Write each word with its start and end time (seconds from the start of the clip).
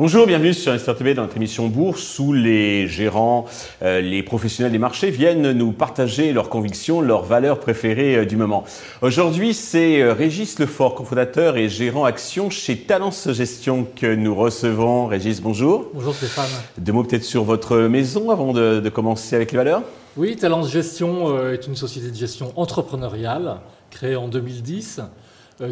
Bonjour, 0.00 0.28
bienvenue 0.28 0.54
sur 0.54 0.70
Investor 0.70 0.94
TV 0.94 1.14
dans 1.14 1.22
notre 1.22 1.36
émission 1.36 1.66
Bourse 1.66 2.20
où 2.20 2.32
les 2.32 2.86
gérants, 2.86 3.46
euh, 3.82 4.00
les 4.00 4.22
professionnels 4.22 4.70
des 4.70 4.78
marchés 4.78 5.10
viennent 5.10 5.50
nous 5.50 5.72
partager 5.72 6.32
leurs 6.32 6.50
convictions, 6.50 7.00
leurs 7.00 7.24
valeurs 7.24 7.58
préférées 7.58 8.18
euh, 8.18 8.24
du 8.24 8.36
moment. 8.36 8.62
Aujourd'hui, 9.02 9.54
c'est 9.54 10.00
euh, 10.00 10.12
Régis 10.12 10.60
Lefort, 10.60 10.94
cofondateur 10.94 11.56
et 11.56 11.68
gérant 11.68 12.04
action 12.04 12.48
chez 12.48 12.76
Talence 12.76 13.32
Gestion 13.32 13.88
que 13.96 14.14
nous 14.14 14.36
recevons. 14.36 15.06
Régis, 15.06 15.40
bonjour. 15.40 15.86
Bonjour 15.92 16.14
Stéphane. 16.14 16.46
Deux 16.78 16.92
mots 16.92 17.02
peut-être 17.02 17.24
sur 17.24 17.42
votre 17.42 17.78
maison 17.78 18.30
avant 18.30 18.52
de, 18.52 18.78
de 18.78 18.88
commencer 18.88 19.34
avec 19.34 19.50
les 19.50 19.58
valeurs 19.58 19.82
Oui, 20.18 20.34
Talence 20.34 20.72
Gestion 20.72 21.48
est 21.52 21.68
une 21.68 21.76
société 21.76 22.10
de 22.10 22.16
gestion 22.16 22.52
entrepreneuriale 22.56 23.60
créée 23.88 24.16
en 24.16 24.26
2010 24.26 25.00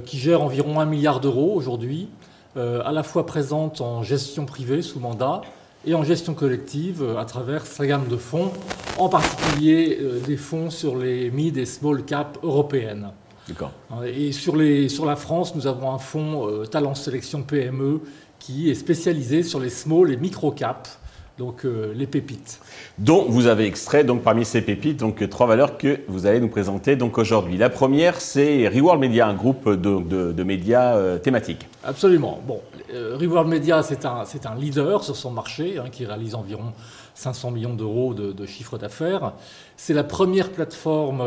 qui 0.04 0.18
gère 0.18 0.40
environ 0.40 0.78
un 0.78 0.86
milliard 0.86 1.18
d'euros 1.20 1.52
aujourd'hui 1.52 2.08
euh, 2.56 2.80
à 2.86 2.92
la 2.92 3.02
fois 3.02 3.26
présente 3.26 3.82
en 3.82 4.02
gestion 4.02 4.46
privée 4.46 4.80
sous 4.80 4.98
mandat 4.98 5.42
et 5.84 5.94
en 5.94 6.04
gestion 6.04 6.32
collective 6.32 7.02
euh, 7.02 7.18
à 7.18 7.26
travers 7.26 7.66
sa 7.66 7.86
gamme 7.86 8.08
de 8.08 8.16
fonds, 8.16 8.50
en 8.98 9.10
particulier 9.10 9.98
euh, 10.00 10.20
des 10.20 10.38
fonds 10.38 10.70
sur 10.70 10.96
les 10.96 11.30
mid 11.30 11.58
et 11.58 11.66
small 11.66 12.04
cap 12.04 12.38
européennes. 12.42 13.10
D'accord. 13.46 13.72
Et 14.06 14.32
sur, 14.32 14.56
les, 14.56 14.88
sur 14.88 15.04
la 15.04 15.16
France, 15.16 15.54
nous 15.54 15.66
avons 15.66 15.92
un 15.92 15.98
fonds 15.98 16.64
Talent 16.70 16.94
Sélection 16.94 17.42
PME 17.42 18.00
qui 18.38 18.70
est 18.70 18.74
spécialisé 18.74 19.42
sur 19.42 19.60
les 19.60 19.70
small 19.70 20.10
et 20.10 20.16
micro 20.16 20.50
cap 20.50 20.88
donc 21.38 21.64
euh, 21.64 21.92
les 21.94 22.06
pépites. 22.06 22.60
Dont 22.98 23.26
vous 23.28 23.46
avez 23.46 23.66
extrait 23.66 24.04
donc 24.04 24.22
parmi 24.22 24.44
ces 24.44 24.62
pépites 24.62 24.98
donc 24.98 25.28
trois 25.28 25.46
valeurs 25.46 25.76
que 25.76 26.00
vous 26.08 26.26
allez 26.26 26.40
nous 26.40 26.48
présenter 26.48 26.96
donc 26.96 27.18
aujourd'hui. 27.18 27.56
La 27.58 27.68
première 27.68 28.20
c'est 28.20 28.68
Reward 28.68 28.98
Media, 28.98 29.26
un 29.26 29.34
groupe 29.34 29.68
de, 29.68 30.42
médias 30.42 30.96
euh, 30.96 31.18
thématiques. 31.18 31.66
Absolument. 31.84 32.40
Bon, 32.46 32.60
euh, 32.94 33.16
Reward 33.20 33.48
Media 33.48 33.82
c'est 33.82 34.06
un, 34.06 34.24
un 34.44 34.54
leader 34.54 35.04
sur 35.04 35.16
son 35.16 35.30
marché 35.30 35.78
hein, 35.78 35.88
qui 35.90 36.06
réalise 36.06 36.34
environ 36.34 36.72
500 37.14 37.50
millions 37.50 37.74
d'euros 37.74 38.14
de, 38.14 38.32
de, 38.32 38.46
chiffre 38.46 38.78
d'affaires. 38.78 39.32
C'est 39.76 39.94
la 39.94 40.04
première 40.04 40.50
plateforme 40.50 41.22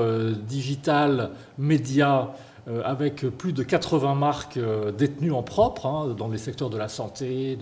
digitale 0.48 1.32
média 1.58 2.30
avec 2.86 3.22
plus 3.22 3.54
de 3.54 3.64
80 3.64 4.16
marques 4.16 4.58
euh, 4.58 4.92
détenues 4.92 5.32
en 5.32 5.44
propre 5.44 5.86
hein, 5.86 6.16
dans 6.18 6.28
les 6.28 6.38
secteurs 6.38 6.70
de 6.70 6.78
la 6.78 6.88
santé, 6.88 7.58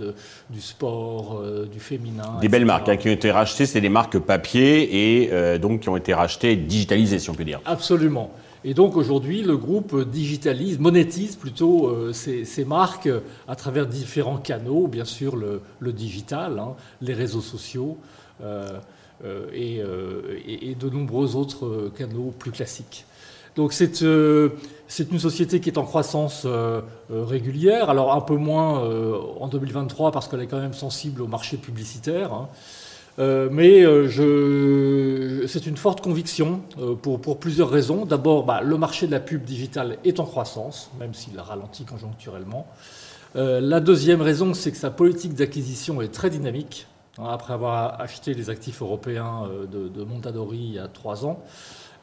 du 0.50 0.62
sport, 0.62 1.40
euh, 1.42 1.66
du 1.66 1.80
féminin. 1.80 2.38
Des 2.42 2.50
belles 2.50 2.66
marques 2.66 2.90
hein, 2.90 2.98
qui 2.98 3.08
ont 3.08 3.14
été 3.14 3.32
rachetées, 3.32 3.66
c'est 3.66 3.82
des 3.82 3.90
marques 3.90 4.20
papier 4.20 5.24
et 5.24 5.60
donc 5.60 5.82
qui 5.82 5.90
ont 5.90 5.98
été 5.98 6.14
rachetées, 6.14 6.56
digitalisées 6.56 7.20
si 7.20 7.30
on 7.30 7.36
peut 7.36 7.46
dire. 7.46 7.62
Absolument. 7.66 8.32
Et 8.64 8.74
donc 8.74 8.98
aujourd'hui, 8.98 9.44
le 9.44 9.56
groupe 9.56 10.10
digitalise, 10.10 10.80
monétise 10.80 11.36
plutôt 11.36 12.12
ces, 12.12 12.66
marques 12.66 13.10
à 13.48 13.56
travers 13.56 13.86
différents 13.86 14.38
canaux, 14.38 14.88
bien 14.88 15.06
sûr 15.06 15.36
le, 15.36 15.94
digital, 15.94 16.60
hein, 16.60 16.76
les 17.02 17.14
réseaux 17.14 17.42
sociaux 17.42 17.98
et, 19.54 19.82
et, 20.48 20.76
de 20.76 20.90
nombreux 20.90 21.36
autres 21.36 21.92
canaux 21.96 22.34
plus 22.38 22.52
classiques. 22.52 23.06
Donc 23.58 23.74
c'est 23.74 24.04
euh, 24.04 24.50
une 25.12 25.20
société 25.20 25.60
qui 25.60 25.70
est 25.70 25.80
en 25.80 25.84
croissance 25.84 26.44
euh, 26.46 26.82
euh, 27.12 27.26
régulière, 27.26 27.90
alors 27.90 28.14
un 28.14 28.22
peu 28.22 28.36
moins 28.36 28.80
en 29.40 29.48
2023 29.48 30.12
parce 30.12 30.28
qu'elle 30.28 30.42
est 30.42 30.48
quand 30.48 30.62
même 30.62 30.74
sensible 30.74 31.24
au 31.24 31.28
marché 31.28 31.58
publicitaire. 31.58 32.32
Hein. 32.34 32.48
mais 33.52 33.84
c'est 35.48 35.66
une 35.66 35.76
forte 35.76 36.02
conviction 36.02 36.62
pour, 37.02 37.40
plusieurs 37.40 37.72
raisons. 37.72 38.06
D'abord, 38.06 38.46
bah, 38.46 38.62
le 38.62 38.78
marché 38.78 39.08
de 39.08 39.12
la 39.12 39.20
pub 39.20 39.44
digitale 39.44 39.98
est 40.06 40.20
en 40.20 40.26
croissance, 40.26 40.92
même 41.00 41.16
s'il 41.16 41.40
ralentit 41.40 41.84
conjoncturellement. 41.84 42.68
la 43.34 43.80
deuxième 43.80 44.22
raison, 44.22 44.54
c'est 44.54 44.72
que 44.72 44.78
sa 44.78 44.92
politique 44.92 45.34
d'acquisition 45.34 46.00
est 46.04 46.14
très 46.14 46.30
dynamique. 46.30 46.86
Hein, 47.18 47.30
après 47.32 47.54
avoir 47.54 48.00
acheté 48.00 48.36
les 48.36 48.52
actifs 48.52 48.84
européens 48.84 49.50
de, 49.72 49.88
de 49.88 50.04
Montadori 50.04 50.60
il 50.60 50.74
y 50.74 50.80
a 50.80 50.88
trois 50.88 51.26
ans, 51.26 51.44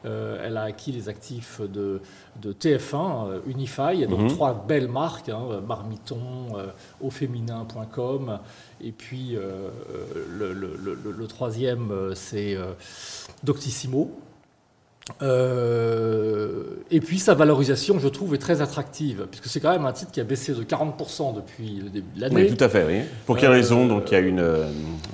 elle 0.05 0.57
a 0.57 0.63
acquis 0.63 0.91
les 0.91 1.09
actifs 1.09 1.61
de, 1.61 2.01
TF1, 2.43 3.29
euh, 3.29 3.39
Unify, 3.47 4.05
donc 4.07 4.21
mhm. 4.21 4.27
trois 4.27 4.65
belles 4.67 4.87
marques, 4.87 5.29
hein, 5.29 5.61
Marmiton, 5.67 6.57
euh, 6.57 6.67
auféminin.com, 7.01 8.39
et 8.81 8.91
puis 8.91 9.37
le, 10.37 11.25
troisième, 11.27 11.91
c'est 12.13 12.57
Doctissimo. 13.43 14.11
Euh, 15.21 16.63
et 16.89 16.99
puis 16.99 17.19
sa 17.19 17.35
valorisation, 17.35 17.99
je 17.99 18.07
trouve, 18.07 18.33
est 18.33 18.39
très 18.39 18.61
attractive, 18.61 19.27
puisque 19.29 19.45
c'est 19.45 19.59
quand 19.59 19.69
même 19.69 19.85
un 19.85 19.91
titre 19.91 20.11
qui 20.11 20.19
a 20.19 20.23
baissé 20.23 20.53
de 20.53 20.63
40% 20.63 21.35
depuis 21.35 21.79
le 21.83 21.89
début 21.89 22.15
de 22.15 22.21
l'année. 22.21 22.49
Oui, 22.49 22.55
tout 22.55 22.63
à 22.63 22.69
fait, 22.69 22.83
oui. 22.87 23.01
Pour 23.27 23.37
quelle 23.37 23.51
euh, 23.51 23.53
raison 23.53 23.85
Donc 23.85 24.11
il 24.11 24.13
y 24.15 24.17
a 24.17 24.21
une. 24.21 24.39
Euh, 24.39 24.65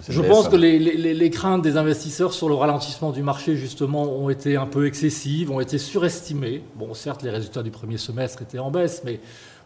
je 0.08 0.22
pense 0.22 0.48
que 0.48 0.56
les, 0.56 0.80
les, 0.80 1.30
craintes 1.30 1.62
des 1.62 1.76
investisseurs 1.76 2.34
sur 2.34 2.48
le 2.48 2.56
ralentissement 2.56 3.12
du 3.12 3.22
marché, 3.22 3.58
justement, 3.58 4.04
ont 4.04 4.30
été 4.30 4.56
un 4.56 4.66
peu 4.66 4.88
excessives, 4.88 5.52
ont 5.52 5.60
été 5.60 5.78
surestimées. 5.78 6.64
Bon, 6.76 6.94
certes, 6.94 7.22
les 7.22 7.30
résultats 7.30 7.64
du 7.64 7.72
premier 7.72 7.98
semestre 7.98 8.42
étaient 8.42 8.60
en 8.60 8.72
baisse, 8.72 9.02
mais 9.04 9.20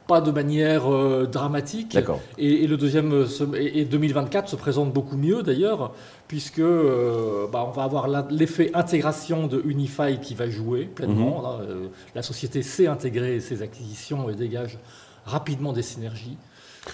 pas 0.07 0.21
de 0.21 0.31
manière 0.31 0.91
euh, 0.91 1.25
dramatique. 1.25 1.97
Et, 2.37 2.63
et, 2.63 2.67
le 2.67 2.77
deuxième 2.77 3.11
euh, 3.13 3.25
et 3.55 3.85
2024 3.85 4.49
se 4.49 4.55
présente 4.55 4.93
beaucoup 4.93 5.17
mieux 5.17 5.43
d'ailleurs, 5.43 5.93
puisque 6.27 6.59
euh, 6.59 7.47
bah, 7.51 7.65
on 7.67 7.71
va 7.71 7.83
avoir 7.83 8.07
l'effet 8.29 8.71
intégration 8.73 9.47
de 9.47 9.61
Unify 9.65 10.19
qui 10.21 10.35
va 10.35 10.49
jouer 10.49 10.85
pleinement. 10.85 11.57
Mhm. 11.57 11.89
la 12.13 12.21
société 12.21 12.61
sait 12.61 12.87
intégrer 12.87 13.39
ses 13.39 13.61
acquisitions 13.61 14.29
et 14.29 14.35
dégage 14.35 14.77
rapidement 15.25 15.73
des 15.73 15.81
synergies 15.81 16.37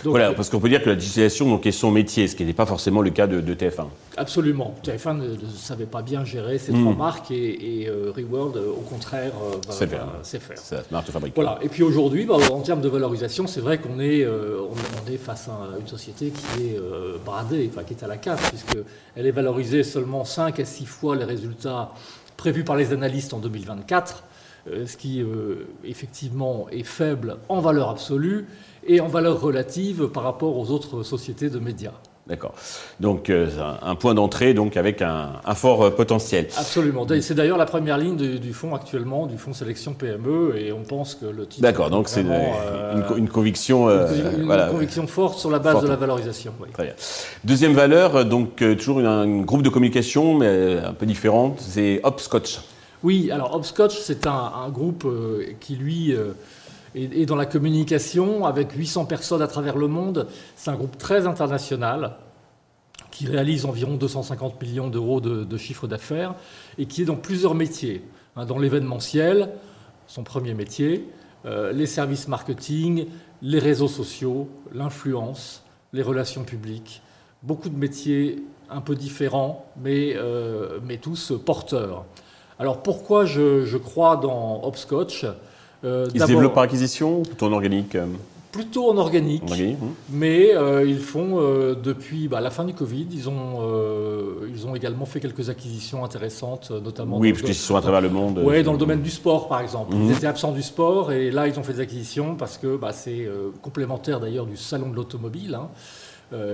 voilà, 0.04 0.34
parce 0.34 0.50
qu'on 0.50 0.60
peut 0.60 0.70
dire 0.70 0.82
que 0.82 0.90
la 0.90 0.96
digitalisation 0.96 1.48
donc, 1.50 1.66
est 1.66 1.72
son 1.72 1.92
métier, 1.92 2.28
ce 2.28 2.36
qui 2.36 2.46
n'est 2.46 2.54
pas 2.54 2.66
forcément 2.66 3.02
le 3.02 3.10
cas 3.10 3.28
de, 3.28 3.54
TF1. 3.54 3.88
Absolument. 4.18 4.76
TF1 4.84 5.18
ne, 5.18 5.36
savait 5.56 5.86
pas 5.86 6.02
bien 6.02 6.24
gérer 6.24 6.58
ces 6.58 6.72
trois 6.72 6.94
hmm. 6.94 6.98
marques 6.98 7.32
et, 7.32 7.88
euh, 7.88 8.12
Reworld, 8.16 8.58
euh, 8.58 8.70
au 8.70 8.82
contraire, 8.82 9.32
euh, 9.44 9.58
c'est 9.70 9.88
faire. 9.88 10.08
C'est 10.56 10.76
la 10.76 10.84
marque 10.92 11.08
de 11.08 11.12
fabrique. 11.12 11.36
Voilà. 11.36 11.60
Et 11.62 11.70
puis 11.70 11.84
aujourd'hui, 11.84 12.26
bah, 12.26 12.36
en 12.52 12.62
termes 12.62 12.82
de 12.82 12.90
valorisation, 12.90 13.48
c'est 13.48 13.62
vrai 13.62 13.78
qu'on 13.78 14.00
est, 14.00 14.26
on, 14.26 15.12
est 15.12 15.18
face 15.18 15.48
à 15.50 15.80
une 15.80 15.88
société 15.88 16.32
qui 16.32 16.64
est 16.64 16.80
bradée, 17.24 17.70
enfin, 17.72 17.84
qui 17.84 17.94
est 17.94 18.04
à 18.04 18.08
la 18.08 18.18
casse, 18.18 18.42
puisqu'elle 18.50 19.26
est 19.26 19.32
valorisée 19.32 19.84
seulement 19.84 20.26
5 20.26 20.60
à 20.60 20.66
6 20.66 20.86
fois 20.86 21.16
les 21.16 21.26
résultats 21.26 21.92
prévus 22.38 22.64
par 22.64 22.76
les 22.76 22.92
analystes 22.94 23.34
en 23.34 23.40
2024, 23.40 24.24
ce 24.86 24.98
qui 24.98 25.24
effectivement 25.84 26.68
est 26.72 26.84
faible 26.84 27.38
en 27.50 27.62
valeur 27.62 27.90
absolue 27.90 28.46
et 28.88 29.02
en 29.02 29.08
valeur 29.08 29.40
relative 29.42 30.08
par 30.08 30.24
rapport 30.24 30.58
aux 30.58 30.72
autres 30.72 31.04
sociétés 31.04 31.50
de 31.50 31.60
médias. 31.60 31.94
D'accord. 32.28 32.54
Donc 33.00 33.30
euh, 33.30 33.50
un 33.82 33.96
point 33.96 34.14
d'entrée 34.14 34.54
donc 34.54 34.78
avec 34.78 35.02
un, 35.02 35.42
fort 35.56 35.84
euh, 35.84 35.90
potentiel. 35.90 36.48
Absolument. 36.56 37.06
C'est 37.20 37.34
d'ailleurs 37.34 37.58
la 37.58 37.66
première 37.66 37.98
ligne 37.98 38.16
du, 38.16 38.54
fonds 38.54 38.76
actuellement, 38.76 39.26
du 39.26 39.38
fonds 39.38 39.54
sélection 39.54 39.94
PME, 39.94 40.56
et 40.58 40.72
on 40.72 40.84
pense 40.84 41.16
que 41.16 41.26
le 41.26 41.48
titre. 41.48 41.64
D'accord. 41.64 41.90
Donc 41.90 42.08
c'est 42.08 42.22
une, 42.22 42.32
euh, 42.32 43.28
conviction. 43.28 43.90
une, 43.90 44.68
conviction 44.70 45.08
forte 45.08 45.40
sur 45.40 45.50
la 45.50 45.60
base 45.60 45.82
de 45.82 45.88
la 45.88 45.96
valorisation. 45.96 46.54
Très 46.74 46.84
bien. 46.84 46.94
Deuxième 47.44 47.74
valeur, 47.74 48.24
donc 48.24 48.64
toujours 48.78 49.00
un 49.00 49.42
groupe 49.42 49.64
de 49.64 49.70
communication, 49.70 50.38
mais 50.38 50.78
un 50.78 50.94
peu 50.94 51.06
différente, 51.06 51.60
c'est 51.60 52.00
Hopscotch. 52.04 52.60
Oui. 53.04 53.32
Alors 53.32 53.56
Hopscotch, 53.56 53.98
c'est 53.98 54.28
un, 54.28 54.52
un, 54.64 54.70
groupe 54.70 55.08
qui 55.60 55.76
lui 55.76 56.16
et, 56.94 57.26
dans 57.26 57.36
la 57.36 57.46
communication, 57.46 58.46
avec 58.46 58.74
800 58.74 59.06
personnes 59.06 59.42
à 59.42 59.48
travers 59.48 59.78
le 59.78 59.88
monde, 59.88 60.28
c'est 60.56 60.72
un 60.72 60.76
groupe 60.76 60.98
très 60.98 61.26
international 61.26 62.18
qui 63.12 63.28
réalise 63.28 63.66
environ 63.66 63.96
250 63.96 64.62
millions 64.62 64.88
d'euros 64.90 65.22
de, 65.22 65.58
chiffre 65.58 65.88
d'affaires 65.88 66.36
et 66.78 66.86
qui 66.86 67.02
est 67.02 67.06
dans 67.06 67.16
plusieurs 67.16 67.56
métiers. 67.56 68.04
Hein, 68.36 68.46
dans 68.46 68.58
l'événementiel, 68.58 69.50
son 70.08 70.24
premier 70.24 70.54
métier, 70.54 71.08
euh, 71.46 71.72
les 71.72 71.86
services 71.86 72.28
marketing, 72.28 73.08
les 73.42 73.60
réseaux 73.60 73.88
sociaux, 73.88 74.50
l'influence, 74.74 75.64
les 75.94 76.02
relations 76.02 76.44
publiques, 76.44 77.02
beaucoup 77.44 77.70
de 77.70 77.78
métiers 77.78 78.44
un 78.70 78.82
peu 78.82 78.96
différents, 78.96 79.66
mais, 79.82 80.14
euh, 80.16 80.80
mais 80.84 80.98
tous 80.98 81.34
porteurs. 81.46 82.06
Alors 82.60 82.84
pourquoi 82.84 83.26
je 83.26 83.78
crois 83.78 84.18
dans 84.18 84.64
Hopscotch? 84.64 85.26
Euh, 85.84 86.08
ils 86.14 86.22
se 86.22 86.26
développent 86.26 86.54
par 86.54 86.64
acquisition 86.64 87.20
ou 87.20 87.24
plutôt 87.24 87.48
en 87.48 87.54
organique 87.54 87.96
euh 87.96 88.06
Plutôt 88.52 88.92
en 88.92 88.98
organique, 88.98 89.50
hein. 89.50 89.76
mais 90.10 90.54
euh, 90.54 90.84
ils 90.86 91.00
font 91.00 91.38
depuis 91.82 92.28
bah, 92.28 92.42
la 92.42 92.50
fin 92.50 92.66
du 92.66 92.74
Covid, 92.74 93.08
ils 93.10 93.30
ont, 93.30 93.62
ils 94.54 94.68
ont 94.68 94.76
également 94.76 95.06
fait 95.06 95.22
quelques 95.22 95.50
acquisitions 95.50 96.04
intéressantes, 96.04 96.70
notamment. 96.70 97.18
Oui, 97.18 97.32
parce 97.32 97.44
qu'ils 97.44 97.56
sont 97.56 97.78
à 97.78 97.82
travers 97.82 98.02
le 98.02 98.10
monde. 98.10 98.42
Oui, 98.44 98.62
dans 98.62 98.74
le 98.74 98.78
domaine 98.78 99.02
du 99.02 99.10
sport 99.10 99.48
par 99.48 99.62
exemple. 99.62 99.94
Ils 99.96 100.00
mhm. 100.00 100.12
étaient 100.12 100.28
absents 100.28 100.52
du 100.52 100.64
sport 100.64 101.14
et 101.14 101.32
là 101.32 101.48
ils 101.48 101.58
ont 101.58 101.64
fait 101.64 101.72
des 101.72 101.80
acquisitions 101.80 102.36
parce 102.36 102.58
que 102.58 102.76
bah, 102.76 102.92
c'est 102.92 103.26
complémentaire 103.62 104.20
d'ailleurs 104.20 104.46
du 104.46 104.58
salon 104.58 104.90
de 104.90 104.98
l'automobile. 104.98 105.56
Hein. 105.56 105.70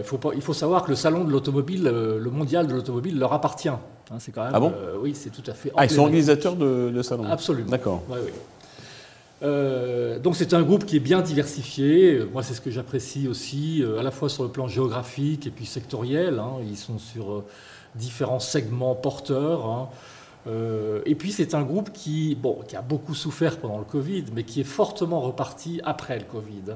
faut 0.04 0.20
pas, 0.20 0.30
il 0.36 0.42
faut 0.44 0.54
savoir 0.54 0.84
que 0.84 0.92
le 0.92 0.96
salon 0.96 1.24
de 1.24 1.32
l'automobile, 1.32 1.86
le 1.86 2.30
mondial 2.30 2.68
de 2.68 2.76
l'automobile, 2.76 3.18
leur 3.18 3.34
appartient. 3.34 3.72
Hein, 4.12 4.18
c'est 4.20 4.32
quand 4.32 4.44
même, 4.44 4.52
Ah 4.54 4.60
bon? 4.60 4.72
euh, 4.76 4.96
Oui, 5.02 5.14
c'est 5.16 5.30
tout 5.32 5.44
à 5.48 5.54
fait. 5.54 5.72
Ah, 5.76 5.86
ils 5.86 5.92
sont 5.92 6.02
organisateurs 6.02 6.56
de, 6.56 6.92
de 6.92 7.02
salon? 7.02 7.26
Absolument. 7.30 7.70
D'accord. 7.70 8.04
Ouais, 8.10 8.18
oui. 8.24 8.32
Euh, 9.44 10.18
donc 10.20 10.36
c'est 10.36 10.54
un 10.54 10.64
groupe 10.64 10.86
qui 10.86 10.96
est 10.96 11.00
bien 11.02 11.22
diversifié. 11.22 12.22
Moi, 12.34 12.44
c'est 12.44 12.54
ce 12.54 12.62
que 12.62 12.72
j'apprécie 12.72 13.28
aussi, 13.28 13.84
euh, 13.84 14.00
à 14.00 14.04
la 14.04 14.12
fois 14.12 14.30
sur 14.30 14.44
le 14.44 14.50
plan 14.50 14.68
géographique 14.68 15.46
et 15.48 15.52
puis 15.52 15.66
sectoriel. 15.66 16.40
hein. 16.40 16.54
Ils 16.68 16.78
sont 16.78 16.98
sur 17.00 17.32
euh, 17.32 17.46
différents 17.96 18.40
segments 18.40 18.96
porteurs. 18.96 19.66
hein. 19.66 19.90
Et 21.06 21.16
puis 21.16 21.34
c'est 21.34 21.54
un 21.56 21.64
groupe 21.64 21.92
qui, 21.92 22.34
bon, 22.42 22.60
qui 22.66 22.78
a 22.78 22.82
beaucoup 22.82 23.14
souffert 23.14 23.58
pendant 23.58 23.80
le 23.80 23.84
Covid, 23.84 24.24
mais 24.34 24.44
qui 24.44 24.62
est 24.62 24.64
fortement 24.64 25.20
reparti 25.20 25.82
après 25.84 26.18
le 26.18 26.24
Covid. 26.24 26.72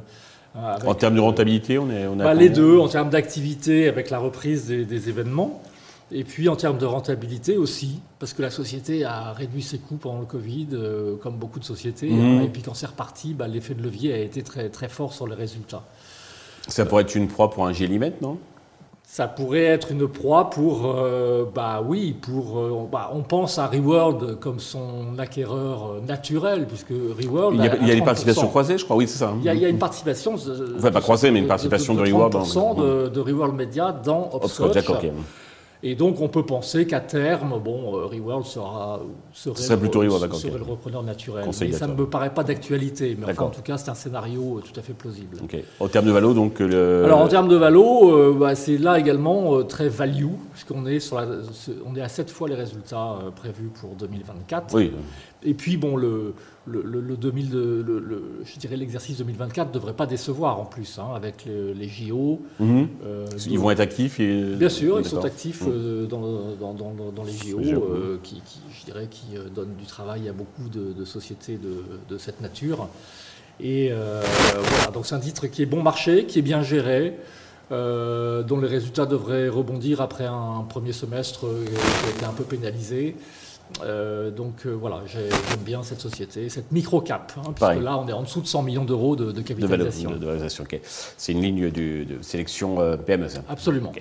hein, 0.58 0.60
avec, 0.76 0.90
En 0.90 0.94
termes 0.94 1.16
de 1.16 1.22
rentabilité, 1.22 1.78
on 1.78 1.90
est, 1.90 2.06
on 2.06 2.20
à 2.20 2.24
bah, 2.26 2.34
les 2.34 2.50
deux, 2.50 2.78
en 2.78 2.90
termes 2.90 3.10
d'activité 3.10 3.88
avec 3.88 4.10
la 4.10 4.20
reprise 4.20 4.66
des, 4.68 4.84
des 4.84 5.08
événements, 5.08 5.64
et 6.12 6.24
puis 6.24 6.50
en 6.50 6.56
termes 6.56 6.78
de 6.78 6.86
rentabilité 6.86 7.58
aussi, 7.58 8.00
parce 8.20 8.34
que 8.34 8.42
la 8.42 8.50
société 8.50 9.04
a 9.06 9.32
réduit 9.34 9.62
ses 9.62 9.78
coûts 9.80 9.96
pendant 9.98 10.20
le 10.20 10.26
Covid, 10.26 10.68
euh, 10.74 11.16
comme 11.18 11.36
beaucoup 11.36 11.60
de 11.60 11.66
sociétés, 11.66 12.10
hein, 12.12 12.42
et 12.44 12.48
puis 12.50 12.62
quand 12.62 12.74
c'est 12.74 12.86
reparti, 12.88 13.34
bah, 13.34 13.48
l'effet 13.48 13.74
de 13.74 13.82
levier 13.82 14.14
a 14.14 14.18
été 14.20 14.42
très, 14.44 14.70
très 14.70 14.90
fort 14.90 15.14
sur 15.14 15.28
les 15.28 15.36
résultats. 15.36 15.84
Ça 16.68 16.86
pourrait 16.86 17.04
être 17.04 17.16
une 17.16 17.28
proie 17.28 17.50
pour 17.50 17.66
un 17.66 17.74
Gélimètre, 17.74 18.18
non? 18.22 18.38
Ça 19.04 19.28
pourrait 19.28 19.64
être 19.66 19.92
une 19.92 20.08
proie 20.08 20.50
pour, 20.50 20.84
euh, 20.86 21.44
bah 21.54 21.84
oui, 21.86 22.14
pour, 22.22 22.60
euh, 22.60 22.88
bah, 22.90 23.12
on 23.14 23.24
pense 23.24 23.60
à 23.60 23.68
Reworld 23.68 24.40
comme 24.40 24.60
son 24.62 25.18
acquéreur 25.20 25.96
naturel, 26.08 26.66
puisque 26.66 26.92
Reworld 27.22 27.58
Il 27.60 27.66
y 27.66 27.68
a, 27.68 27.76
il 27.76 27.88
y 27.88 27.92
a 27.92 27.96
des 27.96 28.00
30%. 28.00 28.06
participations 28.06 28.48
croisées, 28.48 28.78
je 28.78 28.86
crois, 28.86 28.96
oui, 28.96 29.08
c'est 29.10 29.18
ça. 29.18 29.30
hein. 29.30 29.36
Il 29.40 29.44
y, 29.46 29.50
a, 29.50 29.54
il 29.54 29.60
y 29.60 29.66
a 29.66 29.70
une 29.70 29.80
participation. 29.80 30.36
de- 30.36 30.76
Enfin, 30.78 30.92
pas 30.92 31.02
croisée, 31.02 31.30
mais 31.30 31.40
une 31.40 31.48
participation 31.48 31.94
de 31.94 32.00
de, 32.06 32.06
Reworld 32.06 32.34
30% 32.36 32.74
dans- 32.76 32.84
de, 32.84 33.08
de 33.10 33.20
Reworld 33.20 33.54
Media 33.56 33.92
dans 33.92 34.30
Hopscotch, 34.32 34.78
Hopscotch. 34.78 35.06
Et 35.84 35.96
donc, 35.96 36.22
on 36.22 36.28
peut 36.28 36.46
penser 36.46 36.86
qu'à 36.86 37.00
terme, 37.00 37.60
bon, 37.64 37.96
euh, 37.98 38.06
Reworld 38.06 38.46
sera, 38.46 39.00
serait, 39.34 39.56
Ce 39.58 39.64
serait 39.64 39.80
plutôt 39.80 40.04
le, 40.04 40.10
Reworld, 40.10 40.34
serait 40.36 40.58
le 40.58 40.64
repreneur 40.64 41.02
naturel. 41.02 41.46
Mais 41.60 41.72
ça 41.72 41.88
ne 41.88 41.96
me 41.96 42.06
paraît 42.06 42.34
pas 42.34 42.44
d'actualité. 42.44 43.18
Mais 43.20 43.32
enfin, 43.32 43.46
en 43.46 43.50
tout 43.50 43.64
cas, 43.64 43.78
c'est 43.80 43.90
un 43.90 43.96
scénario 43.96 44.58
euh, 44.58 44.62
tout 44.62 44.80
à 44.80 44.84
fait 44.84 44.94
plausible. 44.94 45.38
Ok. 45.44 45.58
En 45.80 45.88
termes 45.88 46.06
de 46.06 46.12
valo, 46.12 46.34
donc 46.36 46.60
le. 46.60 47.04
Alors, 47.06 47.20
en 47.22 47.28
termes 47.28 47.48
de 47.48 47.56
valo, 47.56 48.16
euh, 48.16 48.36
bah, 48.40 48.54
c'est 48.54 48.78
là 48.78 49.00
également 49.00 49.56
euh, 49.58 49.64
très 49.64 49.90
value, 49.90 50.28
puisqu'on 50.54 50.86
est, 50.86 51.00
sur 51.00 51.20
la, 51.20 51.26
ce- 51.52 51.72
on 51.84 51.96
est 51.96 52.02
à 52.02 52.10
7 52.10 52.30
fois 52.30 52.48
les 52.48 52.56
résultats 52.56 53.14
euh, 53.26 53.32
prévus 53.32 53.70
pour 53.74 53.96
2024. 53.96 54.76
Oui, 54.76 54.92
Et 55.44 55.56
puis, 55.56 55.78
bon, 55.78 55.96
le, 55.98 56.36
le, 56.68 56.84
le, 56.84 57.02
le 57.02 57.18
2000, 57.18 57.52
le- 57.52 57.82
le- 58.00 58.24
je 58.46 58.60
dirais 58.60 58.76
l'exercice 58.76 59.18
2024 59.18 59.70
ne 59.70 59.74
devrait 59.74 59.94
pas 59.96 60.06
décevoir 60.06 60.60
en 60.60 60.66
plus, 60.66 61.00
hein, 61.00 61.08
avec 61.16 61.46
le- 61.48 61.74
les 61.74 61.88
JO. 61.88 62.40
Mhm. 62.60 62.88
euh, 63.04 63.26
ils 63.50 63.58
vont 63.58 63.72
être 63.72 63.80
actifs. 63.80 64.20
Et... 64.20 64.54
Bien 64.56 64.70
sûr, 64.70 65.00
ils 65.00 65.06
sont 65.06 65.26
actifs 65.26 65.62
Mhm. 65.62 65.72
euh, 65.74 66.06
dans, 66.06 66.22
dans, 66.60 66.74
dans, 66.74 67.12
dans 67.12 67.24
les 67.24 67.32
JO, 67.34 67.64
JO, 67.64 67.84
euh, 67.84 68.20
qui, 68.22 68.36
qui, 68.46 68.60
je 68.80 68.86
dirais, 68.86 69.08
qui 69.10 69.26
donnent 69.56 69.76
du 69.76 69.86
travail 69.86 70.30
à 70.30 70.34
beaucoup 70.34 70.70
de, 70.72 70.94
de 70.94 71.06
sociétés 71.06 71.58
de, 71.58 71.84
de 72.14 72.18
cette 72.20 72.42
nature. 72.42 72.88
Et 73.60 73.90
euh, 73.92 74.22
voilà, 74.56 74.92
donc 74.92 75.06
c'est 75.08 75.16
un 75.16 75.20
titre 75.20 75.48
qui 75.48 75.64
est 75.64 75.68
bon 75.68 75.82
marché, 75.82 76.26
qui 76.26 76.40
est 76.40 76.44
bien 76.44 76.62
géré, 76.62 77.16
dont 77.72 78.60
les 78.62 78.68
résultats 78.68 79.06
devraient 79.06 79.48
rebondir 79.48 80.02
après 80.02 80.26
un 80.26 80.66
premier 80.68 80.92
semestre 80.92 81.46
qui 81.66 82.08
a 82.08 82.10
été 82.18 82.26
un 82.26 82.34
peu 82.34 82.44
pénalisé. 82.44 83.16
Euh, 83.84 84.32
donc 84.32 84.66
euh, 84.66 84.72
voilà, 84.72 85.02
j'ai- 85.06 85.30
j'aime 85.30 85.60
bien 85.66 85.82
cette 85.84 86.02
société, 86.02 86.50
cette 86.50 86.72
micro-cap, 86.72 87.32
hein, 87.38 87.54
puisque 87.56 87.84
là 87.84 87.98
on 87.98 88.08
est 88.08 88.14
en 88.14 88.22
dessous 88.24 88.42
de 88.42 88.48
100 88.48 88.62
millions 88.64 88.86
d'euros 88.86 89.16
de, 89.16 89.32
capitalisation. 89.42 90.12
de- 90.12 90.18
valorisation, 90.18 90.64
ok. 90.64 90.80
C'est 90.84 91.32
une 91.32 91.42
ligne 91.42 91.70
de, 91.72 92.04
de 92.04 92.22
sélection 92.22 92.80
euh, 92.80 92.98
PME. 92.98 93.28
ça. 93.30 93.42
Absolument. 93.50 93.92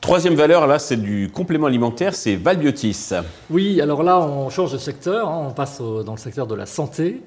Troisième 0.00 0.34
valeur, 0.34 0.66
là, 0.66 0.78
c'est 0.78 0.96
du 0.96 1.30
complément 1.32 1.66
alimentaire, 1.66 2.14
c'est 2.14 2.36
Valbiotis. 2.36 3.10
Oui, 3.50 3.80
alors 3.80 4.02
là, 4.02 4.20
on 4.20 4.50
change 4.50 4.72
de 4.72 4.78
secteur, 4.78 5.28
hein, 5.28 5.46
on 5.48 5.52
passe 5.52 5.80
au- 5.80 6.02
dans 6.02 6.12
le 6.12 6.18
secteur 6.18 6.46
de 6.46 6.54
la 6.54 6.66
santé. 6.66 7.22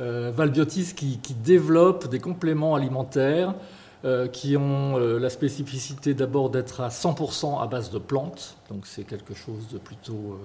Euh, 0.00 0.32
Valbiotis 0.34 0.94
qui, 0.96 1.18
qui 1.18 1.34
développe 1.34 2.08
des 2.08 2.18
compléments 2.20 2.74
alimentaires 2.74 3.54
qui 4.32 4.54
ont 4.58 4.98
la 4.98 5.30
spécificité 5.30 6.12
d'abord 6.12 6.50
d'être 6.50 6.82
à 6.82 6.90
100% 6.90 7.58
à 7.62 7.66
base 7.66 7.90
de 7.90 7.96
plantes, 7.98 8.54
donc 8.70 8.84
c'est 8.86 9.04
quelque 9.04 9.32
chose 9.32 9.66
de 9.72 9.78
plutôt, 9.78 10.38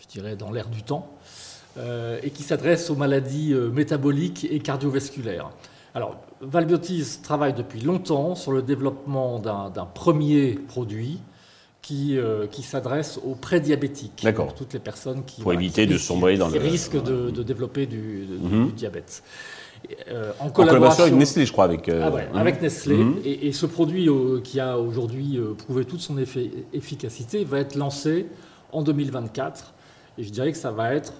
je 0.00 0.06
dirais, 0.06 0.36
dans 0.36 0.50
l'air 0.50 0.68
du 0.68 0.82
temps, 0.82 1.08
euh, 1.78 2.18
et 2.22 2.30
qui 2.30 2.42
s'adresse 2.42 2.90
aux 2.90 2.96
maladies 2.96 3.52
euh, 3.52 3.70
métaboliques 3.70 4.46
et 4.50 4.58
cardiovasculaires. 4.60 5.50
Alors, 5.94 6.16
Valbiotis 6.40 7.20
travaille 7.22 7.54
depuis 7.54 7.80
longtemps 7.80 8.34
sur 8.34 8.52
le 8.52 8.62
développement 8.62 9.38
d'un 9.38 9.86
premier 9.86 10.52
produit 10.68 11.18
qui, 11.80 12.18
euh, 12.18 12.46
qui 12.46 12.62
s'adresse 12.62 13.18
aux 13.24 13.34
prédiabétiques. 13.34 14.20
D'accord. 14.22 14.54
Toutes 14.54 14.74
les 14.74 14.78
personnes 14.80 15.24
qui, 15.24 15.40
Pour 15.40 15.52
éviter 15.54 15.86
de 15.86 15.96
sombrer 15.96 16.36
dans 16.36 16.48
qui 16.50 16.58
le- 16.58 16.64
risquent 16.64 17.02
de, 17.02 17.30
de 17.30 17.42
développer 17.42 17.86
du, 17.86 18.26
de- 18.26 18.36
Mhm. 18.56 18.66
du 18.66 18.72
diabète. 18.72 19.22
Euh, 20.10 20.32
en 20.40 20.46
En 20.46 20.50
collaboration 20.50 21.04
avec 21.04 21.14
Nestlé, 21.14 21.46
je 21.46 21.52
crois. 21.52 21.64
Avec, 21.64 21.88
euh, 21.88 22.02
ah 22.04 22.10
ouais, 22.10 22.28
mhm. 22.30 22.36
avec 22.38 22.60
Nestlé. 22.60 22.96
Mhm. 22.96 23.16
Et, 23.24 23.46
et 23.48 23.52
ce 23.52 23.66
produit 23.66 24.08
qui 24.44 24.58
a 24.60 24.78
aujourd'hui 24.78 25.38
prouvé 25.58 25.84
toute 25.84 26.00
son 26.00 26.16
efficacité 26.72 27.44
va 27.44 27.60
être 27.60 27.74
lancé 27.76 28.26
en 28.72 28.82
2024. 28.82 29.72
Et 30.18 30.22
je 30.22 30.30
dirais 30.30 30.50
que 30.52 30.58
ça 30.58 30.70
va 30.70 30.94
être, 30.94 31.12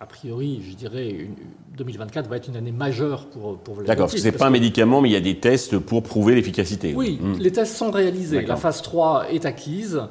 a 0.00 0.06
priori, 0.06 0.62
je 0.68 0.74
dirais, 0.74 1.08
une- 1.10 1.34
2024 1.76 2.28
va 2.28 2.36
être 2.36 2.48
une 2.48 2.56
année 2.56 2.72
majeure 2.72 3.26
pour, 3.26 3.56
pour 3.58 3.76
D'accord, 3.76 3.86
parce 3.86 4.12
que 4.12 4.16
autistes, 4.18 4.24
c'est 4.24 4.32
pas 4.38 4.46
un 4.46 4.50
médicament, 4.50 5.00
mais 5.00 5.08
il 5.08 5.12
y 5.12 5.16
a 5.16 5.20
des 5.20 5.38
tests 5.38 5.78
pour 5.78 6.02
prouver 6.02 6.34
l'efficacité. 6.34 6.92
oui, 6.94 7.18
Mhm. 7.22 7.38
les 7.38 7.50
tests 7.52 7.76
sont 7.76 7.90
réalisés. 7.90 8.42
La 8.42 8.56
phase 8.56 8.82
3 8.82 9.30
est 9.30 9.46
acquise. 9.46 10.02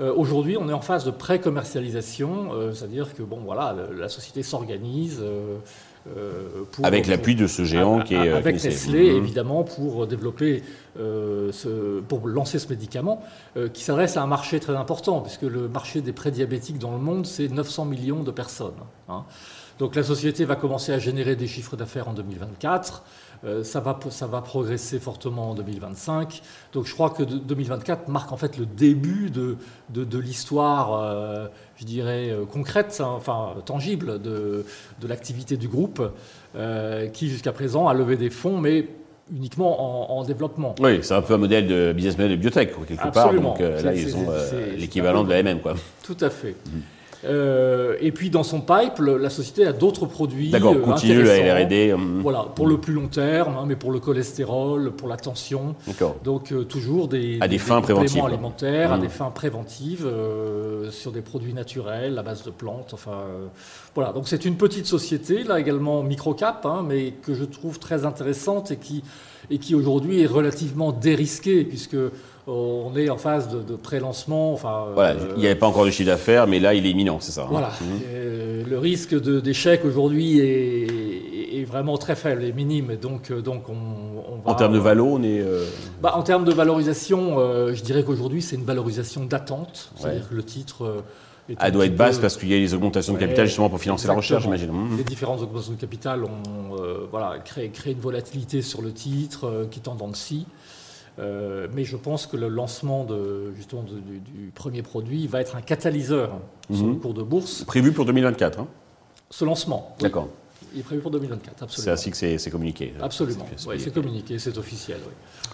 Euh, 0.00 0.14
Aujourd'hui, 0.14 0.56
on 0.56 0.66
est 0.68 0.72
en 0.72 0.80
phase 0.80 1.04
de 1.04 1.10
pré-commercialisation, 1.10 2.52
euh, 2.54 2.72
c'est-à-dire 2.72 3.14
que 3.14 3.22
bon, 3.22 3.40
voilà, 3.44 3.76
la, 3.94 4.08
société 4.08 4.42
s'organise 4.42 5.18
euh, 5.20 5.58
pour- 6.72 6.84
Avec 6.86 7.06
l'appui 7.06 7.34
de 7.34 7.46
ce 7.46 7.64
géant 7.64 8.00
a- 8.00 8.02
qui 8.02 8.14
est. 8.14 8.28
euh, 8.28 8.36
avec 8.36 8.62
Nestlé. 8.62 9.10
Mhm. 9.10 9.16
évidemment, 9.18 9.64
pour 9.64 10.06
développer, 10.06 10.62
euh, 10.98 11.52
ce, 11.52 12.00
pour 12.00 12.26
lancer 12.26 12.58
ce 12.58 12.68
médicament, 12.68 13.22
euh, 13.56 13.68
qui 13.68 13.82
s'adresse 13.84 14.16
à 14.16 14.22
un 14.22 14.26
marché 14.26 14.60
très 14.60 14.74
important, 14.76 15.20
puisque 15.20 15.42
le 15.42 15.68
marché 15.68 16.00
des 16.00 16.12
prédiabétiques 16.12 16.78
dans 16.78 16.92
le 16.92 16.98
monde, 16.98 17.26
c'est 17.26 17.48
900 17.48 17.84
millions 17.84 18.22
de 18.22 18.30
personnes. 18.30 18.72
hein. 19.08 19.24
Donc 19.80 19.96
la 19.96 20.02
société 20.04 20.44
va 20.44 20.54
commencer 20.56 20.92
à 20.92 20.98
générer 21.00 21.34
des 21.34 21.46
chiffres 21.48 21.74
d'affaires 21.74 22.06
en 22.06 22.12
2024. 22.12 23.02
euh, 23.44 23.64
ça, 23.64 23.80
va, 23.80 23.98
ça 24.10 24.26
va 24.26 24.42
progresser 24.42 24.98
fortement 25.00 25.50
en 25.50 25.54
2025. 25.54 26.42
Donc 26.74 26.84
je 26.86 26.92
crois 26.92 27.08
que 27.10 27.22
de- 27.22 27.38
2024 27.38 28.08
marque 28.08 28.30
en 28.30 28.36
fait 28.36 28.58
le 28.58 28.66
début 28.66 29.30
de, 29.30 29.56
de, 29.88 30.04
de 30.04 30.18
l'histoire, 30.18 30.92
euh, 31.02 31.46
je 31.76 31.86
dirais, 31.86 32.28
euh, 32.30 32.44
concrète, 32.44 33.00
hein, 33.02 33.08
enfin 33.16 33.54
tangible 33.64 34.20
de, 34.20 34.66
de 35.00 35.08
l'activité 35.08 35.56
du 35.56 35.68
groupe, 35.68 36.02
euh, 36.56 37.08
qui 37.08 37.30
jusqu'à 37.30 37.52
présent 37.52 37.88
a 37.88 37.94
levé 37.94 38.16
des 38.18 38.28
fonds, 38.30 38.58
mais 38.58 38.86
uniquement 39.34 40.12
en, 40.12 40.18
en 40.18 40.24
développement. 40.24 40.74
Oui, 40.80 40.98
c'est 41.02 41.14
un 41.14 41.22
peu 41.22 41.32
un 41.32 41.38
modèle 41.38 41.66
de 41.66 41.92
business 41.94 42.18
model 42.18 42.32
de 42.32 42.36
biotech, 42.36 42.74
quelque 42.86 43.08
part. 43.14 43.32
Donc 43.32 43.60
euh, 43.62 43.80
là, 43.80 43.94
ils 43.94 44.14
ont 44.16 44.26
euh, 44.28 44.76
l'équivalent 44.76 45.24
de 45.24 45.30
la 45.30 45.42
MM, 45.42 45.60
quoi. 45.60 45.74
Tout 46.02 46.16
à 46.20 46.28
fait. 46.28 46.54
Euh, 47.24 47.96
et 48.00 48.12
puis 48.12 48.30
dans 48.30 48.42
son 48.42 48.60
pipe, 48.60 48.98
la 48.98 49.28
société 49.30 49.66
a 49.66 49.72
d'autres 49.72 50.06
produits. 50.06 50.50
D'accord, 50.50 50.74
euh, 50.74 50.80
continue 50.80 51.22
la. 51.22 51.54
R&D. 51.64 51.92
hum, 51.92 52.20
Voilà, 52.22 52.46
pour 52.54 52.66
le 52.66 52.78
plus 52.78 52.94
long 52.94 53.08
terme, 53.08 53.56
hein, 53.58 53.64
mais 53.66 53.76
pour 53.76 53.92
le 53.92 54.00
cholestérol, 54.00 54.92
pour 54.92 55.08
la 55.08 55.16
tension. 55.16 55.74
D'accord. 55.86 56.16
Donc 56.24 56.52
euh, 56.52 56.64
toujours 56.64 57.08
des, 57.08 57.38
À 57.40 57.48
des 57.48 57.58
fins 57.58 57.80
préventives, 57.82 58.24
alimentaires, 58.24 58.92
à 58.92 58.96
Mhm. 58.96 59.02
des 59.02 59.08
fins 59.08 59.30
préventives, 59.30 60.06
euh, 60.06 60.90
sur 60.90 61.12
des 61.12 61.20
produits 61.20 61.52
naturels, 61.54 62.18
à 62.18 62.22
base 62.22 62.42
de 62.44 62.50
plantes. 62.50 62.90
Enfin, 62.94 63.12
euh, 63.12 63.46
voilà. 63.94 64.12
Donc 64.12 64.28
c'est 64.28 64.44
une 64.44 64.56
petite 64.56 64.86
société, 64.86 65.42
là 65.44 65.58
également 65.58 66.02
microcap, 66.02 66.64
hein, 66.66 66.84
mais 66.86 67.12
que 67.22 67.34
je 67.34 67.44
trouve 67.44 67.78
très 67.78 68.04
intéressante 68.04 68.70
et 68.70 68.76
qui, 68.76 69.02
et 69.50 69.58
qui 69.58 69.74
aujourd'hui 69.74 70.22
est 70.22 70.26
relativement 70.26 70.92
dérisquée, 70.92 71.64
puisque 71.64 71.94
euh, 71.94 72.10
on 72.46 72.92
est 72.96 73.10
en 73.10 73.16
phase 73.18 73.48
de, 73.48 73.60
de 73.62 73.76
pré-lancement. 73.76 74.52
Enfin, 74.52 74.86
Voilà, 74.94 75.10
euh, 75.20 75.32
il 75.36 75.40
n'y 75.40 75.46
avait 75.46 75.54
pas 75.56 75.66
encore 75.66 75.84
de 75.84 75.90
chiffre 75.90 76.08
d'affaires, 76.10 76.46
mais 76.46 76.58
là, 76.60 76.74
il 76.74 76.86
est 76.86 76.90
imminent, 76.90 77.18
c'est 77.20 77.32
ça. 77.32 77.42
hein. 77.42 77.48
voilà. 77.50 77.68
Mhm. 77.80 78.00
Euh, 78.12 78.62
le 78.68 78.78
risque 78.78 79.14
d'échec 79.20 79.84
aujourd'hui 79.84 80.38
est, 80.38 81.58
est 81.60 81.64
vraiment 81.64 81.98
très 81.98 82.14
faible, 82.16 82.44
est 82.44 82.52
minime. 82.52 82.96
Donc, 82.96 83.32
donc 83.32 83.68
on, 83.68 83.72
on 84.32 84.36
va. 84.36 84.52
En 84.52 84.54
termes 84.54 84.72
de 84.74 84.78
valo, 84.78 85.06
on 85.06 85.22
est. 85.22 85.40
euh, 85.40 85.64
Bah, 86.00 86.12
en 86.16 86.22
termes 86.22 86.44
de 86.44 86.52
valorisation, 86.52 87.36
je 87.74 87.82
dirais 87.82 88.04
qu'aujourd'hui, 88.04 88.40
c'est 88.42 88.56
une 88.56 88.64
valorisation 88.64 89.24
d'attente. 89.24 89.90
C'est-à-dire 89.96 90.28
que 90.28 90.34
le 90.34 90.42
titre. 90.44 91.02
Elle 91.60 91.72
doit 91.72 91.86
être 91.86 91.96
basse 91.96 92.16
peu- 92.16 92.22
parce 92.22 92.36
qu'il 92.36 92.48
y 92.48 92.54
a 92.54 92.58
les 92.58 92.74
augmentations 92.74 93.12
de 93.12 93.18
Ouais, 93.18 93.24
capital 93.24 93.46
justement 93.46 93.68
pour 93.70 93.80
financer 93.80 94.06
la 94.08 94.14
recherche, 94.14 94.42
j'imagine. 94.44 94.70
Mhm. 94.70 94.96
Les 94.98 95.04
différentes 95.04 95.40
augmentations 95.40 95.72
de 95.72 95.78
capital 95.80 96.24
ont 96.24 96.76
euh, 96.78 97.06
voilà, 97.10 97.38
créé, 97.40 97.70
créé 97.70 97.92
une 97.92 98.00
volatilité 98.00 98.62
sur 98.62 98.82
le 98.82 98.92
titre 98.92 99.44
euh, 99.46 99.66
qui 99.70 99.80
tend 99.80 99.94
dans 99.94 100.06
le 100.06 100.14
si. 100.14 100.46
Euh, 101.18 101.66
mais 101.74 101.84
je 101.84 101.96
pense 101.96 102.26
que 102.26 102.36
le 102.36 102.48
lancement 102.48 103.04
de, 103.04 103.52
justement 103.56 103.82
de- 103.82 103.98
du, 103.98 104.20
du 104.20 104.50
premier 104.54 104.82
produit 104.82 105.26
va 105.26 105.40
être 105.40 105.56
un 105.56 105.60
catalyseur 105.60 106.30
sur 106.72 106.84
Mhm. 106.84 106.90
le 106.94 106.96
cours 106.98 107.14
de 107.14 107.22
bourse. 107.22 107.64
Prévu 107.64 107.92
pour 107.92 108.04
2024. 108.04 108.60
hein. 108.60 108.66
Ce 109.28 109.44
lancement, 109.44 109.90
oui. 109.98 110.02
D'accord. 110.04 110.28
Il 110.74 110.80
est 110.80 110.82
prévu 110.82 111.00
pour 111.00 111.10
2024, 111.10 111.62
absolument. 111.62 111.84
C'est 111.84 111.90
ainsi 111.90 112.10
que 112.10 112.38
c'est 112.38 112.50
communiqué. 112.50 112.94
Absolument, 113.00 113.46
c'est 113.56 113.92
communiqué, 113.92 114.38
c'est 114.38 114.56
officiel. 114.58 114.98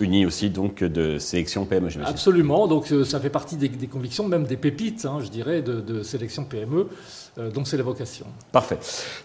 Uni 0.00 0.26
aussi 0.26 0.50
donc 0.50 0.82
de 0.82 1.18
sélection 1.18 1.64
PME, 1.64 1.88
j'imagine. 1.88 2.12
Absolument, 2.12 2.66
donc 2.66 2.92
ça 3.04 3.20
fait 3.20 3.30
partie 3.30 3.56
des, 3.56 3.68
convictions, 3.86 4.28
même 4.28 4.44
des 4.44 4.56
pépites, 4.56 5.06
hein, 5.06 5.18
je 5.22 5.28
dirais, 5.28 5.62
de, 5.62 6.02
sélection 6.02 6.44
PME, 6.44 6.88
dont 7.54 7.64
c'est 7.64 7.76
la 7.76 7.82
vocation. 7.82 8.26
Parfait. 8.52 8.78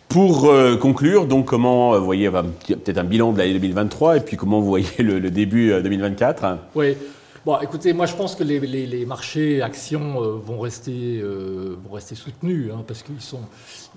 Pour 0.07 0.51
conclure, 0.79 1.27
donc 1.27 1.47
comment 1.47 1.97
vous 1.97 2.05
voyez 2.05 2.29
peut-être 2.29 2.97
un 2.97 3.03
bilan 3.03 3.33
de 3.33 3.37
l'année 3.37 3.53
2023 3.53 4.17
et 4.17 4.19
puis 4.21 4.37
comment 4.37 4.59
vous 4.59 4.67
voyez 4.67 4.87
le, 4.99 5.19
le 5.19 5.31
début 5.31 5.69
2024 5.81 6.57
Oui. 6.75 6.95
Bon, 7.43 7.57
écoutez, 7.59 7.91
moi 7.93 8.05
je 8.05 8.15
pense 8.15 8.35
que 8.35 8.43
les, 8.43 9.05
marchés 9.07 9.63
actions 9.63 10.21
euh, 10.21 10.37
vont, 10.37 10.59
rester, 10.59 11.19
euh, 11.19 11.75
vont 11.83 11.95
rester 11.95 12.13
soutenus, 12.13 12.71
hein, 12.71 12.83
parce 12.85 13.01
qu'ils 13.01 13.19
sont, 13.19 13.41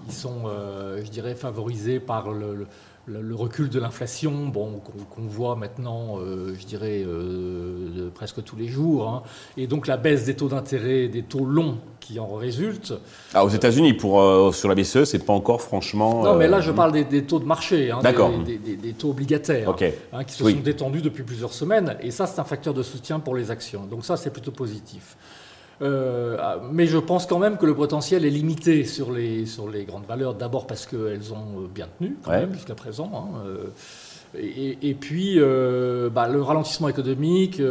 ils 0.06 0.14
sont 0.14 0.44
euh, 0.46 1.04
je 1.04 1.10
dirais, 1.10 1.34
favorisés 1.34 2.00
par 2.00 2.32
le 2.32 2.66
le, 3.06 3.34
recul 3.34 3.68
de 3.68 3.78
l'inflation, 3.78 4.46
bon, 4.46 4.80
qu'on 5.10 5.26
voit 5.26 5.56
maintenant, 5.56 6.20
je 6.20 6.64
dirais, 6.64 7.04
euh, 7.96 8.10
presque 8.14 8.42
tous 8.44 8.56
les 8.56 8.68
jours, 8.68 9.08
hein. 9.08 9.22
et 9.56 9.66
donc 9.66 9.86
la 9.86 9.96
baisse 9.96 10.24
des 10.24 10.34
taux 10.34 10.48
d'intérêt, 10.48 11.08
des 11.08 11.22
taux 11.22 11.44
longs 11.44 11.78
qui 12.00 12.18
en 12.20 12.34
résultent. 12.34 12.94
Ah, 13.32 13.44
aux 13.44 13.48
États-Unis, 13.48 13.94
pour 13.94 14.20
euh, 14.20 14.52
sur 14.52 14.68
la 14.68 14.74
BCE, 14.74 15.04
c'est 15.04 15.24
pas 15.24 15.32
encore 15.32 15.62
franchement. 15.62 16.22
Non, 16.22 16.34
mais 16.34 16.48
là, 16.48 16.60
je 16.60 16.70
parle 16.70 16.92
des, 16.92 17.24
taux 17.24 17.38
de 17.38 17.46
marché, 17.46 17.90
hein, 17.90 18.00
des, 18.44 18.58
des, 18.58 18.92
taux 18.92 19.10
obligataires, 19.10 19.74
hein, 20.12 20.24
qui 20.24 20.34
se 20.34 20.44
sont 20.44 20.60
détendus 20.60 21.02
depuis 21.02 21.22
plusieurs 21.22 21.52
semaines, 21.52 21.96
et 22.00 22.10
ça, 22.10 22.26
c'est 22.26 22.40
un 22.40 22.44
facteur 22.44 22.74
de 22.74 22.82
soutien 22.82 23.20
pour 23.20 23.34
les 23.34 23.50
actions. 23.50 23.86
Donc 23.86 24.04
ça, 24.04 24.16
c'est 24.16 24.30
plutôt 24.30 24.52
positif. 24.52 25.16
Euh, 25.82 26.58
mais 26.70 26.86
je 26.86 26.98
pense 26.98 27.26
quand 27.26 27.38
même 27.38 27.56
que 27.56 27.66
le 27.66 27.74
potentiel 27.74 28.24
est 28.24 28.30
limité 28.30 28.84
sur 28.84 29.12
les, 29.12 29.46
sur 29.46 29.68
les 29.68 29.84
grandes 29.84 30.06
valeurs, 30.06 30.34
d'abord 30.34 30.66
parce 30.66 30.86
qu'elles 30.86 31.32
ont 31.32 31.62
euh, 31.62 31.68
bien 31.72 31.88
tenu 31.98 32.16
jusqu'à 32.52 32.74
présent. 32.74 33.10
Hein, 33.14 33.38
euh, 33.46 33.66
et, 34.36 34.94
puis, 34.94 35.38
bah, 35.38 36.26
le 36.26 36.42
ralentissement 36.42 36.88
économique 36.88 37.62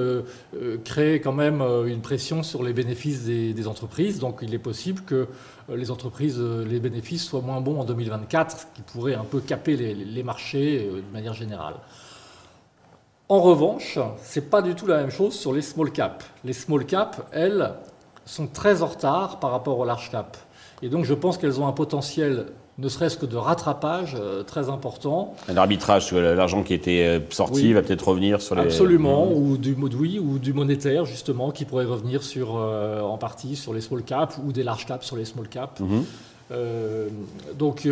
crée 0.86 1.19
quand 1.19 1.33
même 1.33 1.62
une 1.62 2.00
pression 2.00 2.41
sur 2.41 2.63
les 2.63 2.72
bénéfices 2.72 3.25
des, 3.25 3.67
entreprises. 3.67 4.19
Donc, 4.19 4.39
il 4.41 4.53
est 4.53 4.60
possible 4.60 5.01
que 5.01 5.27
les 5.67 5.91
entreprises, 5.91 6.39
les 6.39 6.79
bénéfices 6.79 7.25
soient 7.25 7.41
moins 7.41 7.60
bons 7.60 7.81
en 7.81 7.83
2024, 7.83 8.57
ce 8.57 8.65
qui 8.75 8.81
pourrait 8.81 9.15
un 9.15 9.25
peu 9.25 9.41
caper 9.41 9.75
les, 9.75 9.93
les 9.93 10.24
marchés 10.24 10.88
de 10.88 11.13
manière 11.13 11.33
générale. 11.33 11.75
En 13.27 13.41
revanche, 13.41 14.00
c'est 14.22 14.50
pas 14.50 14.62
du 14.62 14.74
tout 14.74 14.88
la 14.88 15.00
même 15.00 15.12
chose 15.12 15.33
sur 15.33 15.51
les 15.51 15.62
small 15.62 15.91
caps. 15.91 16.25
Les 16.45 16.53
small 16.53 16.86
caps, 16.86 17.19
elles, 17.33 17.74
sont 18.25 18.48
très 18.48 18.82
en 18.82 18.88
retard 18.88 19.39
par 19.39 19.51
rapport 19.51 19.80
au 19.80 19.86
large 19.86 20.10
cap. 20.12 20.38
Et 20.82 20.89
donc 20.89 21.06
je 21.06 21.13
pense 21.13 21.38
qu'elles 21.38 21.62
ont 21.62 21.68
un 21.68 21.72
potentiel, 21.72 22.48
ne 22.77 22.89
serait-ce 22.89 23.18
que 23.18 23.25
de 23.25 23.38
rattrapage, 23.38 24.18
euh, 24.20 24.44
très 24.44 24.70
important. 24.70 25.36
Un 25.48 25.58
arbitrage 25.58 26.12
l'argent 26.12 26.63
qui 26.63 26.74
était 26.74 27.06
euh, 27.06 27.20
sorti 27.30 27.72
va 27.74 27.82
peut-être 27.82 28.08
revenir 28.08 28.42
sur 28.42 28.56
les... 28.56 28.62
Absolument, 28.62 29.32
ou 29.32 29.58
du, 29.58 29.75
oui, 29.98 30.20
ou 30.20 30.39
du 30.39 30.53
monétaire 30.53 31.06
justement, 31.06 31.51
qui 31.51 31.65
pourrait 31.65 31.86
revenir 31.86 32.24
sur, 32.24 32.58
euh, 32.58 33.01
en 33.01 33.18
partie 33.18 33.56
sur 33.56 33.74
les 33.74 33.82
small 33.82 34.03
caps 34.03 34.38
ou 34.46 34.51
des 34.51 34.63
large 34.63 34.86
caps 34.86 35.06
sur 35.06 35.15
les 35.15 35.25
small 35.25 35.48
caps. 35.48 35.80
Mhm. 35.80 36.03
donc 37.58 37.88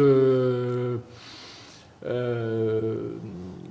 euh, 2.06 3.14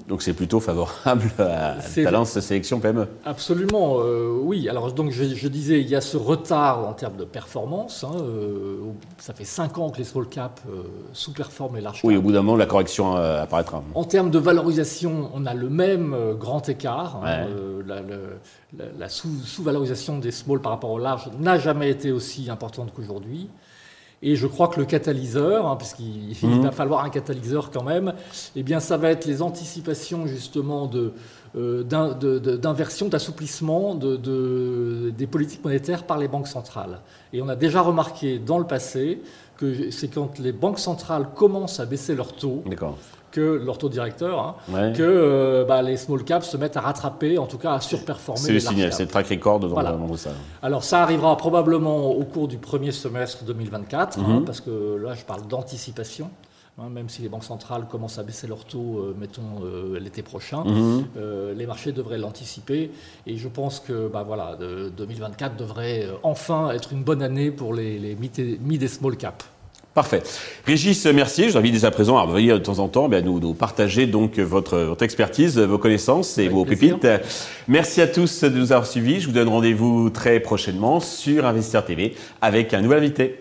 donc 0.08 0.22
c'est 0.22 0.32
plutôt 0.32 0.60
favorable 0.60 1.30
à 1.38 1.76
la 1.76 2.04
talence 2.04 2.34
de 2.34 2.40
sélection 2.40 2.80
PME. 2.80 3.06
Absolument, 3.24 3.96
euh, 4.00 4.38
oui. 4.42 4.68
Alors 4.68 4.92
donc 4.92 5.10
je, 5.10 5.48
disais, 5.48 5.80
il 5.80 5.88
y 5.88 5.96
a 5.96 6.00
ce 6.00 6.16
retard 6.16 6.86
en 6.86 6.92
termes 6.92 7.16
de 7.16 7.24
performance. 7.24 8.04
Hein, 8.04 8.16
euh, 8.20 8.78
ça 9.18 9.34
fait 9.34 9.44
5 9.44 9.78
ans 9.78 9.90
que 9.90 9.98
les 9.98 10.04
small 10.04 10.26
cap 10.26 10.60
sous-performent 11.12 11.76
les 11.76 11.82
large 11.82 12.00
Oui, 12.04 12.16
au 12.16 12.22
bout 12.22 12.32
d'un 12.32 12.42
moment, 12.42 12.56
la 12.56 12.66
correction 12.66 13.16
apparaîtra. 13.16 13.82
En 13.94 14.04
termes 14.04 14.30
de 14.30 14.38
valorisation, 14.38 15.30
on 15.34 15.46
a 15.46 15.54
le 15.54 15.68
même 15.68 16.16
grand 16.38 16.68
écart. 16.68 17.22
Hein, 17.24 17.46
la, 18.98 19.08
sous-valorisation 19.08 20.18
des 20.18 20.30
small 20.30 20.60
par 20.60 20.72
rapport 20.72 20.90
au 20.90 20.98
large 20.98 21.30
n'a 21.38 21.58
jamais 21.58 21.90
été 21.90 22.12
aussi 22.12 22.50
importante 22.50 22.92
qu'aujourd'hui. 22.94 23.48
Et 24.22 24.36
je 24.36 24.46
crois 24.46 24.68
que 24.68 24.78
le 24.78 24.84
catalyseur, 24.84 25.66
hein, 25.66 25.76
puisqu'il 25.76 26.36
mhm. 26.42 26.62
va 26.62 26.72
falloir 26.72 27.04
un 27.04 27.08
catalyseur 27.08 27.70
quand 27.70 27.82
même, 27.82 28.12
eh 28.54 28.62
bien, 28.62 28.78
ça 28.78 28.98
va 28.98 29.10
être 29.10 29.24
les 29.24 29.40
anticipations 29.40 30.26
justement 30.26 30.86
de, 30.86 31.14
euh, 31.56 31.82
d'inversion, 31.82 33.08
d'assouplissement 33.08 33.94
de, 33.94 35.10
des 35.16 35.26
politiques 35.26 35.64
monétaires 35.64 36.04
par 36.04 36.18
les 36.18 36.28
banques 36.28 36.48
centrales. 36.48 37.00
Et 37.32 37.40
on 37.40 37.48
a 37.48 37.56
déjà 37.56 37.80
remarqué 37.80 38.38
dans 38.38 38.58
le 38.58 38.66
passé 38.66 39.22
que 39.56 39.90
c'est 39.90 40.08
quand 40.08 40.38
les 40.38 40.52
banques 40.52 40.78
centrales 40.78 41.28
commencent 41.34 41.80
à 41.80 41.86
baisser 41.86 42.14
leurs 42.14 42.34
taux 42.34 42.62
que 43.30 43.40
leur 43.40 43.78
taux 43.78 43.88
directeur, 43.88 44.56
hein, 44.68 44.92
que 44.92 45.02
euh, 45.02 45.64
bah, 45.64 45.82
les 45.82 45.96
small 45.96 46.24
caps 46.24 46.48
se 46.48 46.56
mettent 46.56 46.76
à 46.76 46.80
rattraper, 46.80 47.38
en 47.38 47.46
tout 47.46 47.58
cas 47.58 47.72
à 47.72 47.80
surperformer. 47.80 48.40
C'est 48.40 48.52
le 48.52 48.60
signal, 48.60 48.92
c'est 48.92 49.04
le 49.04 49.08
track 49.08 49.28
record 49.28 49.60
dans, 49.60 50.16
ça. 50.16 50.30
Alors 50.62 50.84
ça 50.84 51.02
arrivera 51.02 51.36
probablement 51.36 52.10
au 52.10 52.24
cours 52.24 52.48
du 52.48 52.58
premier 52.58 52.92
semestre 52.92 53.44
2024, 53.44 54.18
hein, 54.18 54.22
mhm. 54.22 54.44
parce 54.44 54.60
que 54.60 54.96
là 55.02 55.14
je 55.14 55.24
parle 55.24 55.46
d'anticipation. 55.46 56.30
Hein, 56.78 56.88
même 56.88 57.08
si 57.10 57.20
les 57.20 57.28
banques 57.28 57.44
centrales 57.44 57.86
commencent 57.90 58.18
à 58.18 58.22
baisser 58.22 58.46
leurs 58.46 58.64
taux, 58.64 59.00
euh, 59.00 59.16
mettons, 59.18 59.42
euh, 59.64 59.98
l'été 59.98 60.22
prochain, 60.22 60.64
mhm. 60.64 61.04
les 61.54 61.66
marchés 61.66 61.92
devraient 61.92 62.16
l'anticiper. 62.16 62.90
Et 63.26 63.36
je 63.36 63.48
pense 63.48 63.80
que 63.80 64.08
bah, 64.08 64.24
voilà, 64.26 64.56
2024 64.96 65.56
devrait 65.56 66.06
enfin 66.22 66.70
être 66.70 66.92
une 66.92 67.02
bonne 67.02 67.22
année 67.22 67.50
pour 67.50 67.74
les, 67.74 67.98
les 67.98 68.14
mid 68.14 68.82
et 68.82 68.88
small 68.88 69.16
caps. 69.16 69.44
Parfait. 69.92 70.22
Régis 70.66 71.04
Mercier, 71.06 71.50
je 71.50 71.58
invite 71.58 71.74
dès 71.74 71.84
à 71.84 71.90
présent 71.90 72.16
à 72.16 72.22
revenir 72.22 72.56
de 72.58 72.62
temps 72.62 72.78
en 72.78 72.86
temps, 72.86 73.10
à 73.10 73.20
nous, 73.20 73.40
nous, 73.40 73.54
partager 73.54 74.06
donc 74.06 74.38
votre, 74.38 74.78
votre, 74.78 75.02
expertise, 75.02 75.58
vos 75.58 75.78
connaissances 75.78 76.38
et 76.38 76.48
vos 76.48 76.64
pépites. 76.64 77.08
Merci 77.66 78.00
à 78.00 78.06
tous 78.06 78.44
de 78.44 78.50
nous 78.50 78.70
avoir 78.70 78.86
suivis. 78.86 79.20
Je 79.20 79.26
vous 79.26 79.32
donne 79.32 79.48
rendez-vous 79.48 80.10
très 80.10 80.38
prochainement 80.38 81.00
sur 81.00 81.44
Investir 81.44 81.84
TV 81.84 82.14
avec 82.40 82.72
un 82.72 82.82
nouvel 82.82 82.98
invité. 82.98 83.40